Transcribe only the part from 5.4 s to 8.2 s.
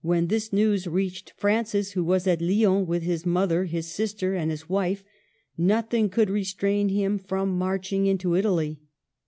nothing could restrain him from marching